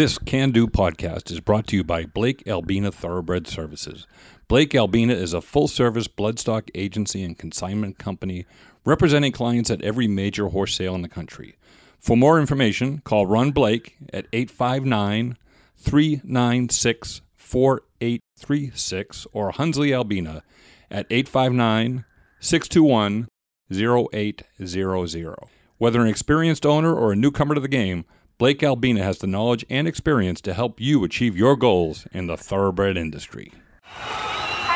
This 0.00 0.16
Can 0.16 0.50
Do 0.50 0.66
podcast 0.66 1.30
is 1.30 1.40
brought 1.40 1.66
to 1.66 1.76
you 1.76 1.84
by 1.84 2.06
Blake 2.06 2.48
Albina 2.48 2.90
Thoroughbred 2.90 3.46
Services. 3.46 4.06
Blake 4.48 4.74
Albina 4.74 5.12
is 5.12 5.34
a 5.34 5.42
full 5.42 5.68
service 5.68 6.08
bloodstock 6.08 6.70
agency 6.74 7.22
and 7.22 7.38
consignment 7.38 7.98
company 7.98 8.46
representing 8.86 9.30
clients 9.30 9.68
at 9.68 9.82
every 9.82 10.08
major 10.08 10.48
horse 10.48 10.74
sale 10.74 10.94
in 10.94 11.02
the 11.02 11.08
country. 11.10 11.58
For 11.98 12.16
more 12.16 12.40
information, 12.40 13.02
call 13.04 13.26
Ron 13.26 13.50
Blake 13.50 13.98
at 14.10 14.26
859 14.32 15.36
396 15.76 17.20
4836 17.36 19.26
or 19.34 19.52
Hunsley 19.52 19.94
Albina 19.94 20.42
at 20.90 21.04
859 21.10 22.06
621 22.40 23.28
0800. 23.70 25.34
Whether 25.76 26.00
an 26.00 26.08
experienced 26.08 26.64
owner 26.64 26.94
or 26.94 27.12
a 27.12 27.16
newcomer 27.16 27.54
to 27.54 27.60
the 27.60 27.68
game, 27.68 28.06
Blake 28.40 28.62
Albina 28.62 29.04
has 29.04 29.18
the 29.18 29.26
knowledge 29.26 29.66
and 29.68 29.86
experience 29.86 30.40
to 30.40 30.54
help 30.54 30.80
you 30.80 31.04
achieve 31.04 31.36
your 31.36 31.56
goals 31.56 32.06
in 32.10 32.26
the 32.26 32.38
thoroughbred 32.38 32.96
industry. 32.96 33.52
I 33.84 34.72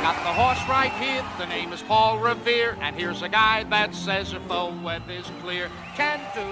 got 0.00 0.14
the 0.24 0.32
horse 0.32 0.66
right 0.66 0.90
here. 0.92 1.22
The 1.36 1.44
name 1.48 1.74
is 1.74 1.82
Paul 1.82 2.18
Revere, 2.18 2.78
and 2.80 2.96
here's 2.96 3.20
a 3.20 3.28
guy 3.28 3.64
that 3.64 3.94
says 3.94 4.32
if 4.32 4.48
the 4.48 4.74
web 4.82 5.02
is 5.10 5.26
clear, 5.42 5.70
can 5.96 6.18
do. 6.34 6.46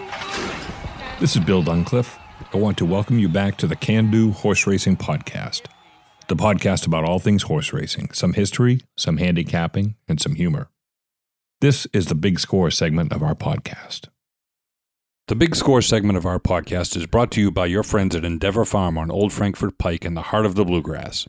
This 1.20 1.34
is 1.34 1.42
Bill 1.42 1.62
Duncliffe. 1.62 2.18
I 2.52 2.58
want 2.58 2.76
to 2.76 2.84
welcome 2.84 3.18
you 3.18 3.30
back 3.30 3.56
to 3.56 3.66
the 3.66 3.76
Can 3.76 4.10
Do 4.10 4.32
Horse 4.32 4.66
Racing 4.66 4.98
Podcast, 4.98 5.62
the 6.28 6.36
podcast 6.36 6.86
about 6.86 7.06
all 7.06 7.18
things 7.18 7.44
horse 7.44 7.72
racing, 7.72 8.10
some 8.12 8.34
history, 8.34 8.82
some 8.94 9.16
handicapping, 9.16 9.94
and 10.06 10.20
some 10.20 10.34
humor. 10.34 10.68
This 11.62 11.86
is 11.94 12.08
the 12.08 12.14
Big 12.14 12.38
Score 12.38 12.70
segment 12.70 13.10
of 13.10 13.22
our 13.22 13.34
podcast. 13.34 14.08
The 15.26 15.34
Big 15.34 15.56
Score 15.56 15.80
segment 15.80 16.18
of 16.18 16.26
our 16.26 16.38
podcast 16.38 16.98
is 16.98 17.06
brought 17.06 17.30
to 17.30 17.40
you 17.40 17.50
by 17.50 17.64
your 17.64 17.82
friends 17.82 18.14
at 18.14 18.26
Endeavor 18.26 18.66
Farm 18.66 18.98
on 18.98 19.10
Old 19.10 19.32
Frankfort 19.32 19.78
Pike 19.78 20.04
in 20.04 20.12
the 20.12 20.20
heart 20.20 20.44
of 20.44 20.54
the 20.54 20.66
bluegrass. 20.66 21.26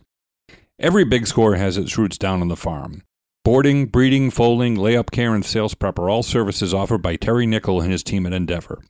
Every 0.78 1.06
Big 1.06 1.28
Score 1.28 1.56
has 1.56 1.78
its 1.78 1.98
roots 1.98 2.18
down 2.18 2.42
on 2.42 2.50
the 2.50 2.58
farm. 2.58 3.04
Boarding, 3.46 3.86
breeding, 3.86 4.32
foaling, 4.32 4.76
layup 4.76 5.12
care, 5.12 5.34
and 5.34 5.46
sales 5.46 5.76
prep 5.76 5.98
are 5.98 6.10
all 6.10 6.24
services 6.24 6.74
offered 6.74 7.02
by 7.02 7.16
Terry 7.16 7.46
Nickel 7.46 7.80
and 7.80 7.90
his 7.90 8.04
team 8.04 8.26
at 8.26 8.34
Endeavor. 8.34 8.84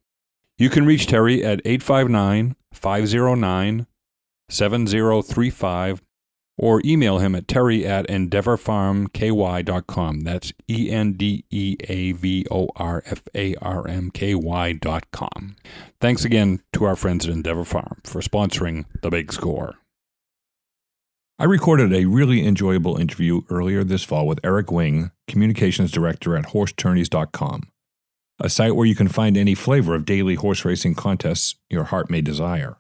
You 0.58 0.72
can 0.72 0.88
reach 0.88 1.06
Terry 1.06 1.44
at 1.44 1.62
859 1.64 2.56
509 2.74 3.86
7035 4.50 6.02
or 6.58 6.82
email 6.86 7.20
him 7.20 7.36
at 7.36 7.48
terry 7.48 7.86
at 7.86 8.08
endeavorfarmky.com. 8.08 10.22
That's 10.22 10.54
E 10.70 10.90
N 10.92 11.14
D 11.14 11.46
E 11.50 11.78
A 11.88 12.12
V 12.14 12.46
O 12.50 12.70
R 12.76 13.04
F 13.06 13.24
A 13.34 13.56
R 13.56 13.88
M 13.88 14.12
K 14.12 14.36
Y.com. 14.36 15.56
Thanks 16.00 16.26
again 16.26 16.62
to 16.74 16.84
our 16.86 16.96
friends 16.96 17.26
at 17.26 17.34
Endeavor 17.34 17.66
Farm 17.66 18.00
for 18.04 18.22
sponsoring 18.22 18.86
The 19.02 19.10
Big 19.10 19.34
Score. 19.34 19.76
I 21.38 21.44
recorded 21.44 21.92
a 21.92 22.06
really 22.06 22.48
enjoyable 22.48 22.96
interview 22.96 23.42
earlier 23.50 23.84
this 23.84 24.06
fall 24.06 24.26
with 24.26 24.40
Eric 24.42 24.72
Wing, 24.72 25.12
Communications 25.28 25.92
Director 25.92 26.38
at 26.38 26.46
HorseTourneys.com, 26.46 27.64
a 28.40 28.48
site 28.48 28.74
where 28.74 28.86
you 28.86 28.96
can 28.96 29.10
find 29.10 29.36
any 29.36 29.54
flavor 29.54 29.96
of 29.96 30.06
daily 30.06 30.36
horse 30.36 30.64
racing 30.64 30.96
contests 30.96 31.56
your 31.70 31.84
heart 31.86 32.10
may 32.10 32.22
desire. 32.22 32.78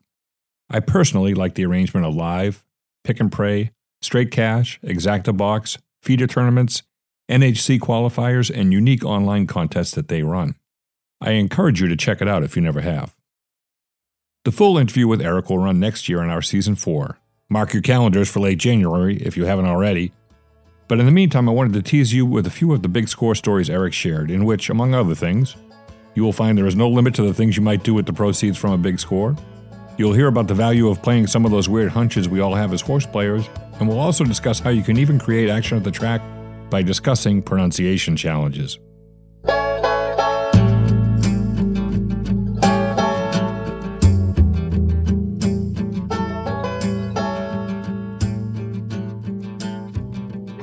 I 0.69 0.79
personally 0.79 1.33
like 1.33 1.55
the 1.55 1.65
arrangement 1.65 2.05
of 2.05 2.15
live, 2.15 2.63
pick 3.05 3.19
and 3.21 3.31
pray, 3.31 3.71
straight 4.01 4.31
cash, 4.31 4.79
exacta 4.83 5.35
box, 5.35 5.77
feeder 6.01 6.27
tournaments, 6.27 6.83
NHC 7.29 7.79
qualifiers, 7.79 8.53
and 8.53 8.73
unique 8.73 9.05
online 9.05 9.47
contests 9.47 9.91
that 9.91 10.09
they 10.09 10.23
run. 10.23 10.55
I 11.21 11.31
encourage 11.31 11.81
you 11.81 11.87
to 11.87 11.95
check 11.95 12.21
it 12.21 12.27
out 12.27 12.43
if 12.43 12.55
you 12.55 12.61
never 12.61 12.81
have. 12.81 13.15
The 14.43 14.51
full 14.51 14.77
interview 14.77 15.07
with 15.07 15.21
Eric 15.21 15.49
will 15.49 15.59
run 15.59 15.79
next 15.79 16.07
year 16.09 16.21
in 16.21 16.29
our 16.29 16.41
season 16.41 16.75
4. 16.75 17.17
Mark 17.49 17.73
your 17.73 17.81
calendars 17.81 18.29
for 18.29 18.41
late 18.41 18.59
January 18.59 19.17
if 19.17 19.37
you 19.37 19.45
haven't 19.45 19.65
already. 19.65 20.11
But 20.87 20.99
in 20.99 21.05
the 21.05 21.11
meantime, 21.11 21.49
I 21.49 21.51
wanted 21.51 21.73
to 21.73 21.81
tease 21.81 22.13
you 22.13 22.25
with 22.25 22.45
a 22.45 22.51
few 22.51 22.71
of 22.73 22.83
the 22.83 22.87
big 22.87 23.07
score 23.07 23.33
stories 23.33 23.69
Eric 23.71 23.93
shared, 23.93 24.29
in 24.29 24.45
which, 24.45 24.69
among 24.69 24.93
other 24.93 25.15
things, 25.15 25.55
you 26.13 26.23
will 26.23 26.33
find 26.33 26.57
there 26.57 26.67
is 26.67 26.75
no 26.75 26.87
limit 26.87 27.15
to 27.15 27.23
the 27.23 27.33
things 27.33 27.57
you 27.57 27.63
might 27.63 27.83
do 27.83 27.93
with 27.93 28.05
the 28.05 28.13
proceeds 28.13 28.57
from 28.57 28.71
a 28.71 28.77
big 28.77 28.99
score. 28.99 29.35
You'll 29.97 30.13
hear 30.13 30.27
about 30.27 30.47
the 30.47 30.53
value 30.53 30.89
of 30.89 31.01
playing 31.01 31.27
some 31.27 31.45
of 31.45 31.51
those 31.51 31.69
weird 31.69 31.91
hunches 31.91 32.27
we 32.27 32.41
all 32.41 32.53
have 32.53 32.73
as 32.73 32.81
horse 32.81 33.05
players, 33.05 33.49
and 33.79 33.87
we'll 33.87 33.99
also 33.99 34.25
discuss 34.25 34.59
how 34.59 34.69
you 34.69 34.83
can 34.83 34.97
even 34.97 35.17
create 35.17 35.49
action 35.49 35.77
at 35.77 35.85
the 35.85 35.91
track 35.91 36.21
by 36.69 36.81
discussing 36.81 37.41
pronunciation 37.41 38.17
challenges. 38.17 38.77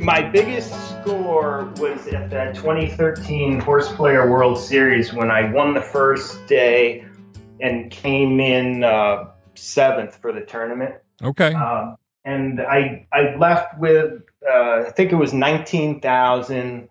my 0.03 0.20
biggest 0.20 0.72
score 0.91 1.72
was 1.76 2.09
at 2.09 2.28
that 2.28 2.56
2013 2.56 3.60
Horse 3.60 3.91
Player 3.93 4.28
World 4.28 4.59
Series 4.59 5.12
when 5.14 5.31
I 5.31 5.50
won 5.53 5.75
the 5.75 5.81
first 5.81 6.44
day 6.49 7.06
and 7.62 7.91
came 7.91 8.41
in 8.41 8.84
uh, 8.84 9.31
seventh 9.55 10.17
for 10.17 10.33
the 10.33 10.43
tournament. 10.43 10.97
Okay. 11.23 11.55
Um, 11.55 11.97
and 12.25 12.61
I 12.61 13.06
I 13.12 13.37
left 13.37 13.78
with 13.78 14.23
uh, 14.47 14.84
I 14.87 14.91
think 14.95 15.12
it 15.12 15.17
was 15.17 15.33
nineteen 15.33 16.00
thousand, 16.00 16.89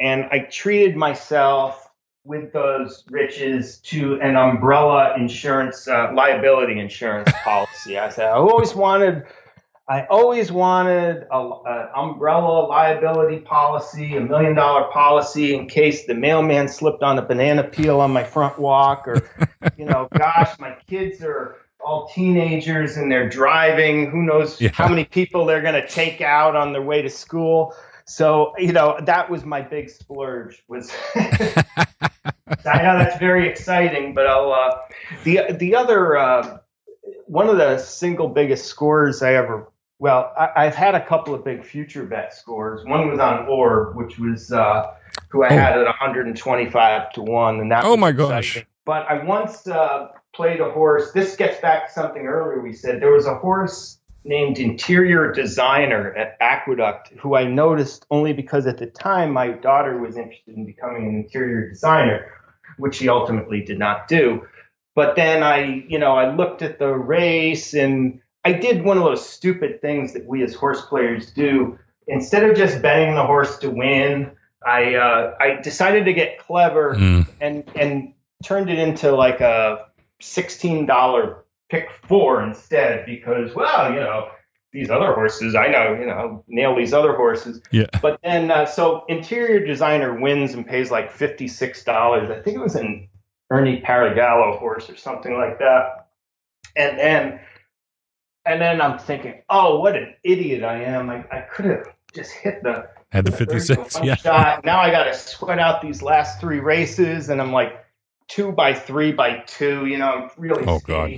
and 0.00 0.24
I 0.32 0.40
treated 0.40 0.96
myself 0.96 1.88
with 2.24 2.52
those 2.52 3.04
riches 3.10 3.78
to 3.80 4.18
an 4.20 4.34
umbrella 4.34 5.14
insurance 5.16 5.86
uh, 5.86 6.10
liability 6.14 6.80
insurance 6.80 7.30
policy. 7.44 7.98
I 7.98 8.08
said 8.08 8.26
I 8.26 8.36
always 8.36 8.74
wanted 8.74 9.24
I 9.86 10.06
always 10.06 10.50
wanted 10.50 11.26
an 11.30 11.88
umbrella 11.94 12.66
liability 12.66 13.40
policy, 13.40 14.16
a 14.16 14.20
million 14.20 14.54
dollar 14.54 14.90
policy 14.90 15.54
in 15.54 15.68
case 15.68 16.06
the 16.06 16.14
mailman 16.14 16.68
slipped 16.68 17.02
on 17.02 17.18
a 17.18 17.22
banana 17.22 17.64
peel 17.64 18.00
on 18.00 18.10
my 18.10 18.24
front 18.24 18.58
walk, 18.58 19.06
or, 19.06 19.28
you 19.76 19.84
know, 19.84 20.08
gosh, 20.16 20.58
my 20.58 20.74
kids 20.88 21.22
are 21.22 21.56
all 21.84 22.08
teenagers 22.14 22.96
and 22.96 23.12
they're 23.12 23.28
driving. 23.28 24.10
Who 24.10 24.22
knows 24.22 24.58
yeah. 24.58 24.70
how 24.72 24.88
many 24.88 25.04
people 25.04 25.44
they're 25.44 25.60
going 25.60 25.74
to 25.74 25.86
take 25.86 26.22
out 26.22 26.56
on 26.56 26.72
their 26.72 26.80
way 26.80 27.02
to 27.02 27.10
school. 27.10 27.74
So, 28.06 28.54
you 28.56 28.72
know, 28.72 28.98
that 29.02 29.28
was 29.28 29.44
my 29.44 29.60
big 29.60 29.90
splurge 29.90 30.62
was 30.66 30.90
I 31.14 32.82
know 32.82 32.98
that's 32.98 33.18
very 33.18 33.46
exciting, 33.46 34.14
but 34.14 34.26
I'll, 34.26 34.50
uh, 34.50 34.78
the, 35.24 35.52
the 35.58 35.74
other, 35.74 36.16
uh, 36.16 36.58
one 37.26 37.48
of 37.48 37.58
the 37.58 37.76
single 37.78 38.28
biggest 38.28 38.66
scores 38.66 39.22
I 39.22 39.34
ever 39.34 39.68
well, 39.98 40.32
I, 40.36 40.64
have 40.64 40.74
had 40.74 40.94
a 40.94 41.06
couple 41.06 41.34
of 41.34 41.44
big 41.44 41.64
future 41.64 42.04
bet 42.04 42.34
scores. 42.34 42.84
One 42.84 43.08
was 43.08 43.20
on 43.20 43.46
Orb, 43.46 43.96
which 43.96 44.18
was 44.18 44.50
uh, 44.50 44.92
who 45.28 45.44
I 45.44 45.48
oh. 45.48 45.56
had 45.56 45.78
at 45.78 45.84
125 45.84 47.12
to 47.12 47.22
one, 47.22 47.60
and 47.60 47.70
that. 47.70 47.84
Oh 47.84 47.96
my 47.96 48.12
gosh! 48.12 48.64
But 48.84 49.06
I 49.08 49.24
once 49.24 49.66
uh, 49.66 50.08
played 50.34 50.60
a 50.60 50.70
horse. 50.70 51.12
This 51.12 51.36
gets 51.36 51.60
back 51.60 51.86
to 51.86 51.92
something 51.92 52.26
earlier 52.26 52.60
we 52.60 52.72
said. 52.72 53.00
There 53.00 53.12
was 53.12 53.26
a 53.26 53.36
horse 53.36 53.98
named 54.24 54.58
Interior 54.58 55.32
Designer 55.32 56.14
at 56.14 56.36
Aqueduct, 56.40 57.12
who 57.20 57.36
I 57.36 57.44
noticed 57.44 58.06
only 58.10 58.32
because 58.32 58.66
at 58.66 58.78
the 58.78 58.86
time 58.86 59.32
my 59.32 59.48
daughter 59.48 59.98
was 59.98 60.16
interested 60.16 60.56
in 60.56 60.66
becoming 60.66 61.06
an 61.06 61.14
interior 61.16 61.68
designer, 61.68 62.32
which 62.78 62.96
she 62.96 63.08
ultimately 63.08 63.62
did 63.62 63.78
not 63.78 64.08
do. 64.08 64.46
But 64.94 65.16
then 65.16 65.42
I, 65.42 65.84
you 65.88 65.98
know, 65.98 66.12
I 66.16 66.34
looked 66.34 66.62
at 66.62 66.78
the 66.78 66.92
race 66.94 67.74
and 67.74 68.20
I 68.44 68.52
did 68.52 68.84
one 68.84 68.98
of 68.98 69.04
those 69.04 69.26
stupid 69.26 69.80
things 69.80 70.12
that 70.12 70.26
we 70.26 70.42
as 70.42 70.54
horse 70.54 70.82
players 70.82 71.30
do. 71.30 71.78
Instead 72.06 72.48
of 72.48 72.56
just 72.56 72.82
betting 72.82 73.14
the 73.14 73.24
horse 73.24 73.58
to 73.58 73.70
win, 73.70 74.30
I 74.66 74.94
uh, 74.94 75.34
I 75.40 75.60
decided 75.62 76.04
to 76.04 76.12
get 76.12 76.38
clever 76.38 76.94
mm. 76.94 77.26
and 77.40 77.64
and 77.74 78.12
turned 78.42 78.70
it 78.70 78.78
into 78.78 79.14
like 79.14 79.40
a 79.40 79.86
sixteen 80.20 80.86
dollar 80.86 81.44
pick 81.70 81.90
four 82.06 82.42
instead 82.42 83.06
because 83.06 83.54
well 83.54 83.90
you 83.92 84.00
know 84.00 84.28
these 84.72 84.90
other 84.90 85.12
horses 85.12 85.54
I 85.54 85.68
know 85.68 85.94
you 85.98 86.06
know 86.06 86.44
nail 86.46 86.76
these 86.76 86.92
other 86.92 87.14
horses 87.14 87.60
yeah 87.70 87.86
but 88.02 88.20
then 88.22 88.50
uh, 88.50 88.66
so 88.66 89.04
interior 89.08 89.64
designer 89.64 90.18
wins 90.20 90.54
and 90.54 90.66
pays 90.66 90.90
like 90.90 91.10
fifty 91.10 91.48
six 91.48 91.84
dollars 91.84 92.30
I 92.30 92.40
think 92.42 92.56
it 92.56 92.60
was 92.60 92.74
an 92.74 93.08
Ernie 93.50 93.80
Paragallo 93.80 94.58
horse 94.58 94.90
or 94.90 94.96
something 94.96 95.34
like 95.34 95.58
that 95.58 96.08
and 96.76 96.98
then 96.98 97.40
and 98.46 98.60
then 98.60 98.80
I'm 98.80 98.98
thinking, 98.98 99.42
oh, 99.48 99.80
what 99.80 99.96
an 99.96 100.14
idiot 100.22 100.62
I 100.62 100.82
am. 100.82 101.10
I, 101.10 101.24
I 101.30 101.40
could 101.40 101.66
have 101.66 101.86
just 102.14 102.32
hit 102.32 102.62
the 102.62 102.88
had 103.10 103.24
the 103.24 103.32
56 103.32 104.00
yeah. 104.02 104.14
shot. 104.16 104.64
now 104.64 104.80
i 104.80 104.90
got 104.90 105.04
to 105.04 105.14
sweat 105.14 105.58
out 105.58 105.82
these 105.82 106.02
last 106.02 106.40
three 106.40 106.60
races 106.60 107.28
and 107.28 107.40
i'm 107.40 107.52
like 107.52 107.84
two 108.28 108.52
by 108.52 108.72
three 108.74 109.12
by 109.12 109.38
two 109.46 109.86
you 109.86 109.98
know 109.98 110.10
i'm 110.10 110.30
really 110.36 110.64
oh 110.66 110.80
god. 110.80 111.12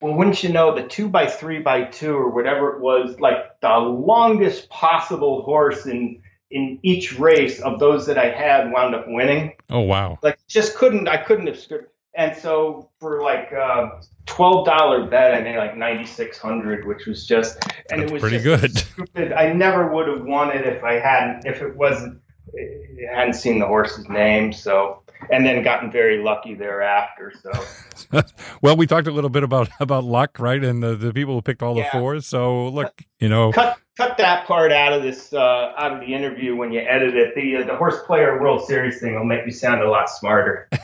well 0.00 0.14
wouldn't 0.14 0.42
you 0.42 0.50
know 0.50 0.74
the 0.74 0.86
two 0.86 1.08
by 1.08 1.26
three 1.26 1.60
by 1.60 1.84
two 1.84 2.14
or 2.14 2.30
whatever 2.30 2.76
it 2.76 2.80
was 2.80 3.18
like 3.20 3.60
the 3.60 3.68
longest 3.68 4.68
possible 4.68 5.42
horse 5.42 5.86
in 5.86 6.20
in 6.50 6.78
each 6.82 7.18
race 7.18 7.60
of 7.60 7.78
those 7.80 8.06
that 8.06 8.18
i 8.18 8.30
had 8.30 8.70
wound 8.70 8.94
up 8.94 9.04
winning. 9.08 9.52
Oh 9.68 9.80
wow. 9.80 10.18
Like 10.22 10.38
just 10.46 10.76
couldn't 10.76 11.08
i 11.08 11.16
couldn't 11.16 11.48
have 11.48 11.58
scored 11.58 11.88
and 12.16 12.36
so 12.36 12.90
for 12.98 13.22
like 13.22 13.52
uh, 13.52 13.90
twelve 14.26 14.66
dollar 14.66 15.06
bet, 15.06 15.34
I 15.34 15.40
made 15.40 15.56
like 15.56 15.76
ninety 15.76 16.06
six 16.06 16.38
hundred, 16.38 16.86
which 16.86 17.06
was 17.06 17.26
just 17.26 17.58
and 17.90 18.00
That's 18.00 18.10
it 18.10 18.14
was 18.14 18.20
pretty 18.20 18.40
good. 18.40 18.76
Stupid. 18.78 19.32
I 19.32 19.52
never 19.52 19.92
would 19.92 20.08
have 20.08 20.22
won 20.22 20.50
it 20.50 20.66
if 20.66 20.82
I 20.82 20.94
hadn't 20.94 21.46
if 21.46 21.62
it 21.62 21.76
wasn't 21.76 22.20
I 22.54 23.14
hadn't 23.14 23.34
seen 23.34 23.58
the 23.58 23.66
horse's 23.66 24.08
name. 24.08 24.52
So 24.52 25.02
and 25.30 25.44
then 25.44 25.62
gotten 25.62 25.90
very 25.90 26.22
lucky 26.22 26.54
thereafter. 26.54 27.32
So 27.42 28.22
well, 28.62 28.76
we 28.76 28.86
talked 28.86 29.06
a 29.06 29.12
little 29.12 29.30
bit 29.30 29.42
about 29.42 29.68
about 29.80 30.04
luck, 30.04 30.38
right? 30.38 30.62
And 30.62 30.82
the, 30.82 30.96
the 30.96 31.12
people 31.12 31.34
who 31.34 31.42
picked 31.42 31.62
all 31.62 31.74
the 31.74 31.84
fours. 31.92 32.26
So 32.26 32.68
look, 32.68 33.02
you 33.18 33.28
know, 33.28 33.52
cut 33.52 33.78
cut 33.96 34.16
that 34.18 34.46
part 34.46 34.72
out 34.72 34.92
of 34.92 35.02
this 35.02 35.32
uh, 35.32 35.72
out 35.76 35.92
of 35.92 36.00
the 36.00 36.14
interview 36.14 36.56
when 36.56 36.72
you 36.72 36.80
edit 36.80 37.14
it. 37.14 37.34
The 37.34 37.56
uh, 37.56 37.66
the 37.66 37.76
horse 37.76 37.98
player 38.06 38.40
World 38.40 38.66
Series 38.66 39.00
thing 39.00 39.14
will 39.14 39.24
make 39.24 39.44
you 39.46 39.52
sound 39.52 39.82
a 39.82 39.90
lot 39.90 40.08
smarter. 40.08 40.68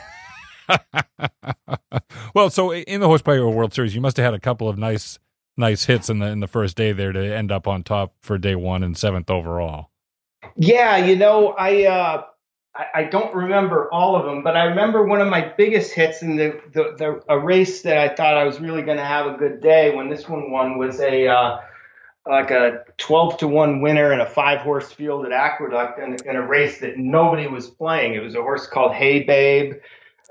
well, 2.34 2.50
so 2.50 2.72
in 2.72 3.00
the 3.00 3.06
horse 3.06 3.22
player 3.22 3.48
world 3.48 3.74
series, 3.74 3.94
you 3.94 4.00
must 4.00 4.16
have 4.16 4.24
had 4.24 4.34
a 4.34 4.40
couple 4.40 4.68
of 4.68 4.78
nice 4.78 5.18
nice 5.56 5.84
hits 5.84 6.08
in 6.08 6.18
the 6.18 6.26
in 6.26 6.40
the 6.40 6.46
first 6.46 6.76
day 6.76 6.92
there 6.92 7.12
to 7.12 7.20
end 7.20 7.52
up 7.52 7.68
on 7.68 7.82
top 7.82 8.14
for 8.20 8.38
day 8.38 8.54
one 8.54 8.82
and 8.82 8.96
seventh 8.96 9.30
overall. 9.30 9.90
Yeah, 10.56 10.96
you 10.96 11.16
know, 11.16 11.48
I 11.48 11.84
uh, 11.84 12.24
I, 12.74 12.86
I 12.94 13.04
don't 13.04 13.34
remember 13.34 13.92
all 13.92 14.16
of 14.16 14.24
them, 14.24 14.42
but 14.42 14.56
I 14.56 14.64
remember 14.64 15.04
one 15.04 15.20
of 15.20 15.28
my 15.28 15.52
biggest 15.56 15.92
hits 15.92 16.22
in 16.22 16.36
the 16.36 16.60
the, 16.72 16.94
the 16.96 17.22
a 17.28 17.38
race 17.38 17.82
that 17.82 17.98
I 17.98 18.14
thought 18.14 18.36
I 18.36 18.44
was 18.44 18.60
really 18.60 18.82
going 18.82 18.98
to 18.98 19.04
have 19.04 19.26
a 19.26 19.36
good 19.36 19.60
day 19.60 19.94
when 19.94 20.08
this 20.08 20.28
one 20.28 20.50
won 20.50 20.78
was 20.78 21.00
a 21.00 21.28
uh, 21.28 21.60
like 22.26 22.50
a 22.50 22.84
twelve 22.98 23.38
to 23.38 23.48
one 23.48 23.82
winner 23.82 24.12
in 24.12 24.20
a 24.20 24.26
five 24.26 24.60
horse 24.60 24.90
field 24.90 25.26
at 25.26 25.32
Aqueduct 25.32 25.98
in, 25.98 26.16
in 26.28 26.36
a 26.36 26.46
race 26.46 26.78
that 26.80 26.96
nobody 26.96 27.46
was 27.46 27.68
playing. 27.68 28.14
It 28.14 28.22
was 28.22 28.34
a 28.34 28.42
horse 28.42 28.66
called 28.66 28.94
Hey 28.94 29.22
Babe. 29.22 29.74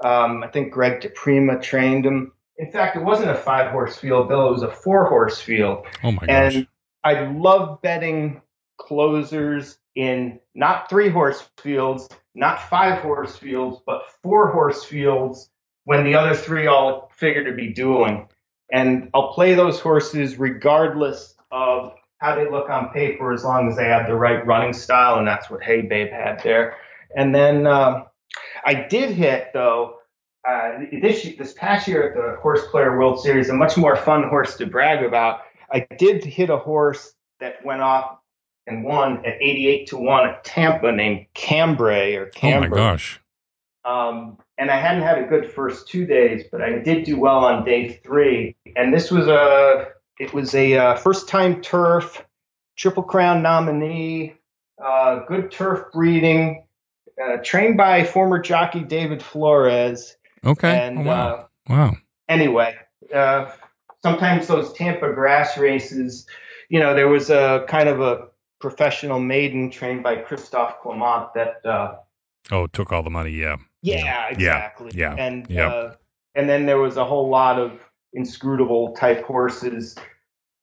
Um, 0.04 0.44
I 0.44 0.48
think 0.48 0.72
Greg 0.72 1.02
DiPrima 1.02 1.62
trained 1.62 2.06
him. 2.06 2.32
In 2.58 2.72
fact, 2.72 2.96
it 2.96 3.04
wasn't 3.04 3.32
a 3.32 3.36
five 3.36 3.72
horse 3.72 3.98
field, 3.98 4.30
Bill. 4.30 4.50
It 4.50 4.52
was 4.52 4.64
a 4.64 4.72
four 4.72 5.08
horse 5.08 5.40
field. 5.40 5.86
Oh 6.04 6.12
my 6.12 6.26
gosh! 6.26 6.56
And 6.56 6.68
I 7.04 7.32
love 7.32 7.82
betting 7.82 8.42
closers 8.78 9.78
in 9.96 10.40
not 10.56 10.90
three 10.90 11.10
horse 11.10 11.48
fields, 11.58 12.08
not 12.36 12.70
five 12.70 13.02
horse 13.02 13.36
fields, 13.36 13.82
but 13.86 14.04
four 14.24 14.52
horse 14.52 14.84
fields 14.84 15.50
when 15.86 16.04
the 16.04 16.16
other 16.16 16.36
three 16.36 16.68
all 16.68 17.12
figure 17.16 17.44
to 17.44 17.56
be 17.56 17.74
dueling. 17.74 18.28
And 18.72 19.10
I'll 19.14 19.34
play 19.34 19.54
those 19.54 19.80
horses 19.80 20.38
regardless 20.38 21.36
of 21.52 21.94
how 22.20 22.36
they 22.36 22.50
look 22.50 22.70
on 22.70 22.90
paper 22.90 23.34
as 23.34 23.44
long 23.44 23.68
as 23.70 23.76
they 23.76 23.86
have 23.86 24.08
the 24.08 24.16
right 24.16 24.46
running 24.46 24.74
style. 24.74 25.18
And 25.18 25.28
that's 25.28 25.50
what 25.50 25.64
Hey 25.64 25.82
Babe 25.82 26.12
had 26.12 26.42
there. 26.44 26.76
And 27.16 27.36
then 27.36 27.68
um, 27.68 28.06
I 28.66 28.74
did 28.74 29.12
hit, 29.12 29.52
though, 29.54 29.98
uh, 30.48 30.80
this 31.02 31.28
this 31.38 31.54
past 31.54 31.88
year 31.88 32.10
at 32.10 32.16
the 32.16 32.42
Horse 32.42 32.66
Player 32.72 32.98
World 32.98 33.22
Series, 33.22 33.50
a 33.50 33.54
much 33.54 33.78
more 33.78 33.96
fun 33.96 34.28
horse 34.28 34.58
to 34.58 34.66
brag 34.66 35.04
about. 35.04 35.42
I 35.72 35.88
did 35.98 36.24
hit 36.24 36.50
a 36.50 36.58
horse 36.58 37.14
that 37.40 37.64
went 37.64 37.82
off 37.82 38.18
and 38.68 38.84
won 38.84 39.26
at 39.26 39.42
88 39.42 39.88
to 39.88 39.98
1 39.98 40.30
at 40.30 40.44
Tampa 40.44 40.92
named 40.92 41.26
Cambrai 41.34 42.16
or 42.16 42.32
oh 42.44 42.60
my 42.60 42.68
gosh! 42.68 43.20
Um, 43.86 44.38
and 44.58 44.70
I 44.70 44.78
hadn't 44.78 45.04
had 45.04 45.18
a 45.18 45.28
good 45.28 45.52
first 45.52 45.88
two 45.88 46.06
days, 46.06 46.44
but 46.52 46.62
I 46.62 46.80
did 46.80 47.04
do 47.04 47.20
well 47.20 47.46
on 47.46 47.66
day 47.66 48.00
three. 48.04 48.56
And 48.76 48.94
this 48.94 49.12
was 49.12 49.28
a 49.28 49.88
it 50.20 50.34
was 50.34 50.54
a 50.54 50.78
uh, 50.78 50.96
first 50.96 51.28
time 51.28 51.62
turf, 51.62 52.24
triple 52.78 53.04
crown 53.04 53.42
nominee, 53.42 54.36
uh, 54.84 55.26
good 55.28 55.52
turf 55.52 55.92
breeding, 55.92 56.66
uh, 57.24 57.38
trained 57.44 57.78
by 57.78 58.04
former 58.04 58.40
jockey 58.40 58.82
David 58.82 59.22
Flores. 59.22 60.16
Okay. 60.46 60.78
And 60.88 61.00
oh, 61.00 61.02
wow. 61.04 61.34
uh, 61.36 61.46
wow. 61.70 61.96
anyway, 62.30 62.76
uh, 63.14 63.52
sometimes 64.04 64.48
those 64.48 64.74
Tampa 64.74 65.14
grass 65.14 65.58
races, 65.58 66.26
you 66.70 66.80
know, 66.80 66.96
there 66.96 67.08
was 67.08 67.30
a 67.30 67.66
kind 67.68 67.90
of 67.90 68.02
a 68.02 68.28
professional 68.60 69.20
maiden 69.20 69.70
trained 69.70 70.04
by 70.04 70.16
Christophe 70.16 70.76
Clement 70.82 71.34
that, 71.36 71.66
uh, 71.66 71.96
Oh, 72.52 72.68
took 72.68 72.92
all 72.92 73.04
the 73.04 73.10
money. 73.10 73.32
Yeah. 73.32 73.58
yeah, 73.82 74.28
exactly. 74.30 74.92
yeah, 74.96 75.16
And, 75.18 75.48
yeah. 75.50 75.68
uh, 75.68 75.96
and 76.36 76.50
then 76.50 76.66
there 76.66 76.80
was 76.80 76.98
a 76.98 77.06
whole 77.06 77.30
lot 77.30 77.60
of 77.60 77.80
inscrutable 78.14 78.94
type 78.96 79.24
horses 79.24 79.96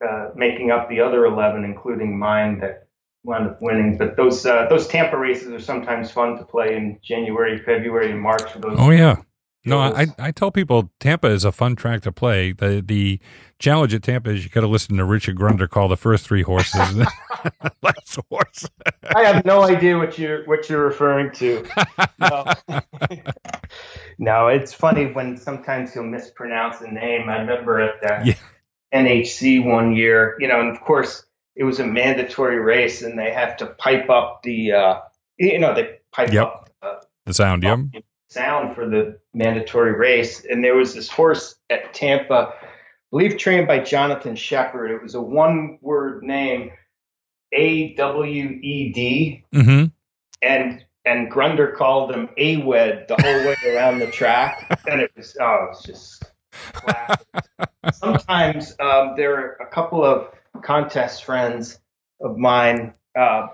uh, 0.06 0.30
making 0.34 0.70
up 0.70 0.88
the 0.88 1.00
other 1.00 1.24
11, 1.24 1.64
including 1.64 2.18
mine 2.18 2.58
that 2.60 2.87
wound 3.24 3.48
up 3.50 3.58
winning. 3.60 3.96
But 3.98 4.16
those, 4.16 4.44
uh, 4.46 4.66
those 4.68 4.86
Tampa 4.88 5.16
races 5.16 5.48
are 5.52 5.60
sometimes 5.60 6.10
fun 6.10 6.38
to 6.38 6.44
play 6.44 6.76
in 6.76 6.98
January, 7.02 7.58
February, 7.58 8.10
and 8.10 8.20
March 8.20 8.50
for 8.52 8.58
those. 8.58 8.76
Oh 8.78 8.90
yeah. 8.90 9.16
No, 9.64 9.80
I. 9.80 10.06
I 10.18 10.30
tell 10.30 10.50
people 10.50 10.90
Tampa 10.98 11.26
is 11.28 11.44
a 11.44 11.52
fun 11.52 11.76
track 11.76 12.00
to 12.02 12.12
play. 12.12 12.52
The 12.52 12.82
the 12.86 13.20
challenge 13.58 13.92
at 13.92 14.02
Tampa 14.02 14.30
is 14.30 14.42
you 14.44 14.48
got 14.50 14.62
to 14.62 14.66
listen 14.68 14.96
to 14.96 15.04
Richard 15.04 15.36
Grunder 15.36 15.68
call 15.68 15.88
the 15.88 15.96
first 15.96 16.26
three 16.26 16.42
horses. 16.42 16.80
last 17.82 18.18
horse. 18.30 18.66
I 19.14 19.24
have 19.24 19.44
no 19.44 19.64
idea 19.64 19.98
what 19.98 20.18
you're 20.18 20.44
what 20.46 20.70
you're 20.70 20.84
referring 20.84 21.32
to. 21.32 21.66
No. 22.18 22.44
no, 24.18 24.48
it's 24.48 24.72
funny 24.72 25.12
when 25.12 25.36
sometimes 25.36 25.94
you'll 25.94 26.04
mispronounce 26.04 26.80
a 26.80 26.90
name. 26.90 27.28
I 27.28 27.38
remember 27.40 27.80
at 27.80 28.00
the 28.00 28.28
Yeah. 28.30 28.34
NHC 28.94 29.62
one 29.62 29.94
year, 29.94 30.36
you 30.38 30.48
know, 30.48 30.60
and 30.60 30.70
of 30.70 30.80
course 30.80 31.26
it 31.58 31.64
was 31.64 31.80
a 31.80 31.86
mandatory 31.86 32.58
race, 32.60 33.02
and 33.02 33.18
they 33.18 33.32
have 33.32 33.56
to 33.58 33.66
pipe 33.66 34.08
up 34.08 34.42
the, 34.44 34.72
uh, 34.72 35.00
you 35.38 35.58
know, 35.58 35.74
they 35.74 35.98
pipe 36.12 36.32
Yep. 36.32 36.42
up 36.46 36.70
uh, 36.82 36.94
The 37.26 37.34
sound, 37.34 37.62
yeah. 37.64 37.76
sound 38.28 38.74
for 38.74 38.88
the 38.88 39.18
mandatory 39.34 39.92
race. 39.92 40.44
And 40.48 40.64
there 40.64 40.76
was 40.76 40.94
this 40.94 41.10
horse 41.10 41.56
at 41.68 41.92
Tampa, 41.92 42.52
I 42.54 42.64
believe 43.10 43.36
trained 43.38 43.66
by 43.66 43.80
Jonathan 43.80 44.36
Sheppard. 44.36 44.90
It 44.92 45.02
was 45.02 45.14
a 45.16 45.20
one 45.20 45.78
word 45.82 46.22
name, 46.22 46.70
A 47.52 47.94
W 47.94 48.44
E 48.62 48.92
D 48.92 49.44
Mm-hmm. 49.52 49.84
and 50.42 50.84
and 51.04 51.30
Grunder 51.30 51.74
called 51.74 52.12
him 52.12 52.28
Awed 52.38 53.06
the 53.08 53.16
whole 53.18 53.46
way 53.46 53.56
around 53.74 53.98
the 53.98 54.10
track, 54.10 54.78
and 54.88 55.00
it 55.00 55.10
was 55.16 55.36
oh, 55.40 55.64
it 55.64 55.68
was 55.70 55.82
just 55.82 56.24
classic. 56.74 57.26
Sometimes 57.94 58.76
um, 58.80 59.14
there 59.16 59.34
are 59.36 59.56
a 59.60 59.66
couple 59.66 60.04
of 60.04 60.28
contest 60.62 61.24
friends 61.24 61.78
of 62.20 62.36
mine. 62.36 62.94
Uh, 63.18 63.48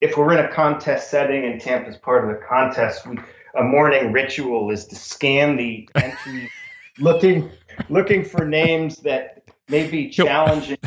if 0.00 0.16
we're 0.16 0.32
in 0.32 0.44
a 0.44 0.52
contest 0.52 1.10
setting 1.10 1.44
and 1.44 1.60
Tampa's 1.60 1.96
part 1.96 2.24
of 2.24 2.30
the 2.30 2.44
contest, 2.46 3.06
we 3.06 3.18
a 3.54 3.62
morning 3.62 4.12
ritual 4.12 4.70
is 4.70 4.86
to 4.86 4.94
scan 4.94 5.56
the 5.56 5.88
entry, 5.94 6.50
looking 6.98 7.50
looking 7.88 8.24
for 8.24 8.44
names 8.44 8.98
that 8.98 9.42
may 9.68 9.88
be 9.88 10.08
challenging 10.08 10.78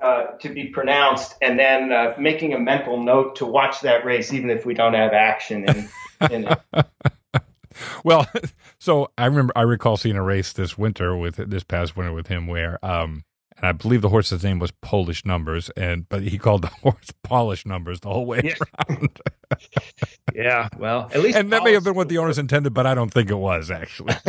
uh, 0.00 0.26
to 0.40 0.48
be 0.48 0.68
pronounced, 0.68 1.34
and 1.42 1.58
then 1.58 1.92
uh, 1.92 2.14
making 2.18 2.54
a 2.54 2.58
mental 2.58 3.02
note 3.02 3.36
to 3.36 3.46
watch 3.46 3.80
that 3.80 4.04
race, 4.04 4.32
even 4.32 4.50
if 4.50 4.64
we 4.64 4.72
don't 4.72 4.94
have 4.94 5.12
action 5.12 5.64
in, 5.68 5.88
in 6.30 6.44
it. 6.46 6.60
Well, 8.04 8.26
so 8.78 9.10
I 9.18 9.26
remember 9.26 9.52
I 9.56 9.62
recall 9.62 9.96
seeing 9.96 10.16
a 10.16 10.22
race 10.22 10.52
this 10.52 10.78
winter 10.78 11.16
with 11.16 11.36
this 11.36 11.64
past 11.64 11.96
winter 11.96 12.12
with 12.12 12.28
him 12.28 12.46
where 12.46 12.84
um 12.84 13.24
and 13.58 13.66
I 13.66 13.72
believe 13.72 14.02
the 14.02 14.08
horse's 14.08 14.44
name 14.44 14.58
was 14.58 14.70
Polish 14.70 15.24
Numbers 15.24 15.70
and 15.76 16.08
but 16.08 16.22
he 16.22 16.38
called 16.38 16.62
the 16.62 16.68
horse 16.82 17.10
Polish 17.22 17.64
Numbers 17.66 18.00
the 18.00 18.08
whole 18.10 18.26
way 18.26 18.40
Yeah. 18.44 18.54
around. 18.88 19.20
Yeah, 20.34 20.68
well, 20.76 21.08
at 21.14 21.20
least 21.22 21.38
and 21.38 21.52
that 21.52 21.62
may 21.62 21.72
have 21.72 21.84
been 21.84 21.94
what 21.94 22.08
the 22.08 22.18
owners 22.18 22.36
intended, 22.38 22.74
but 22.74 22.84
I 22.84 22.94
don't 22.94 23.10
think 23.12 23.30
it 23.30 23.36
was 23.36 23.70
actually. 23.70 24.14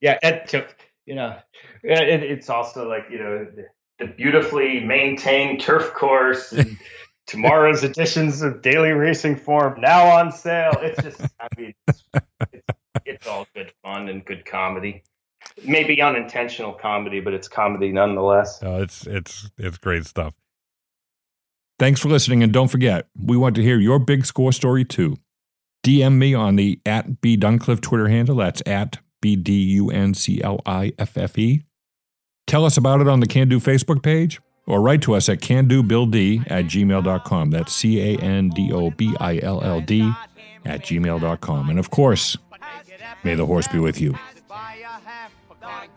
yeah, 0.00 0.18
it 0.22 0.48
took 0.48 0.76
you 1.06 1.14
know, 1.14 1.36
it, 1.82 2.22
it's 2.22 2.50
also 2.50 2.88
like 2.88 3.06
you 3.10 3.18
know 3.18 3.44
the, 3.44 3.66
the 3.98 4.06
beautifully 4.12 4.80
maintained 4.80 5.60
turf 5.60 5.94
course 5.94 6.52
and 6.52 6.76
tomorrow's 7.26 7.84
editions 7.84 8.42
of 8.42 8.62
Daily 8.62 8.90
Racing 8.90 9.36
Form 9.36 9.80
now 9.80 10.06
on 10.18 10.32
sale. 10.32 10.72
It's 10.80 11.02
just, 11.02 11.20
I 11.40 11.46
mean, 11.56 11.74
it's, 11.88 12.02
it's, 12.52 12.66
it's 13.06 13.26
all 13.26 13.46
good 13.54 13.72
fun 13.84 14.08
and 14.08 14.24
good 14.24 14.44
comedy. 14.44 15.04
Maybe 15.64 16.00
unintentional 16.00 16.72
comedy, 16.72 17.20
but 17.20 17.34
it's 17.34 17.48
comedy 17.48 17.92
nonetheless. 17.92 18.62
No, 18.62 18.80
it's 18.82 19.06
it's 19.06 19.50
it's 19.58 19.78
great 19.78 20.06
stuff. 20.06 20.36
Thanks 21.78 22.00
for 22.00 22.08
listening, 22.08 22.42
and 22.42 22.52
don't 22.52 22.68
forget, 22.68 23.08
we 23.18 23.36
want 23.36 23.54
to 23.56 23.62
hear 23.62 23.78
your 23.78 23.98
big 23.98 24.26
score 24.26 24.52
story 24.52 24.84
too. 24.84 25.16
DM 25.82 26.18
me 26.18 26.34
on 26.34 26.56
the 26.56 26.80
at 26.84 27.20
B 27.20 27.36
Duncliffe 27.36 27.80
Twitter 27.80 28.08
handle. 28.08 28.36
That's 28.36 28.62
at 28.66 28.98
B 29.20 29.36
D 29.36 29.52
U 29.52 29.90
N 29.90 30.14
C 30.14 30.42
L 30.42 30.60
I 30.66 30.92
F 30.98 31.16
F 31.16 31.38
E. 31.38 31.62
Tell 32.46 32.64
us 32.64 32.76
about 32.76 33.00
it 33.00 33.08
on 33.08 33.20
the 33.20 33.26
Can 33.26 33.48
Do 33.48 33.60
Facebook 33.60 34.02
page, 34.02 34.40
or 34.66 34.80
write 34.80 35.02
to 35.02 35.14
us 35.14 35.28
at 35.28 35.40
candobilld 35.40 36.50
at 36.50 36.66
gmail.com. 36.66 37.50
That's 37.50 37.72
C 37.72 38.14
A 38.14 38.18
N 38.18 38.50
D 38.50 38.72
O 38.72 38.90
B 38.90 39.14
I 39.20 39.38
L 39.38 39.62
L 39.62 39.80
D 39.80 40.12
at 40.64 40.82
gmail.com. 40.82 41.70
And 41.70 41.78
of 41.78 41.90
course, 41.90 42.36
may 43.24 43.34
the 43.34 43.46
horse 43.46 43.68
be 43.68 43.78
with 43.78 44.00
you. 44.00 44.14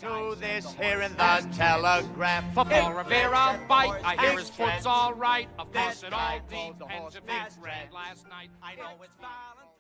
To 0.04 0.36
this 0.36 0.74
here 0.74 1.02
in 1.02 1.14
the 1.14 1.48
telegraph. 1.56 2.54
For 2.54 2.66
Paul 2.66 2.94
Revere 2.94 3.30
bite, 3.70 4.02
I 4.04 4.18
hear 4.20 4.38
his 4.38 4.50
foot's 4.50 4.86
all 4.86 5.14
right. 5.14 5.48
Of 5.58 5.72
course, 5.72 6.04
it 6.04 6.12
all 6.12 6.42
depends 6.78 7.16
if 7.16 7.24
he 7.24 7.64
read 7.64 7.90
last 7.94 8.28
night. 8.28 8.50
I 8.62 8.76
know 8.76 9.02
it's 9.02 9.14
Valentine. 9.22 9.73